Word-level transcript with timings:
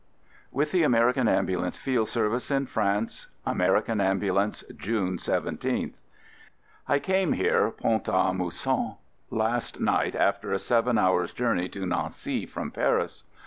WITH 0.49 0.71
THE 0.71 0.81
AMERICAN 0.81 1.27
AMBULANCE 1.27 1.77
FIELD 1.77 2.09
SERVICE 2.09 2.49
IN 2.49 2.65
FRANCE 2.65 3.27
American 3.45 4.01
Ambulance, 4.01 4.63
June 4.75 5.17
17th. 5.17 5.93
I 6.87 6.97
came 6.97 7.33
here— 7.33 7.69
Pont 7.69 8.07
a 8.07 8.33
Mousson— 8.33 8.95
last 9.45 9.79
night 9.79 10.15
after 10.15 10.51
a 10.51 10.57
seven 10.57 10.97
hours' 10.97 11.33
journey 11.33 11.69
to 11.69 11.85
Nancy 11.85 12.47
from 12.47 12.71
Paris. 12.71 13.25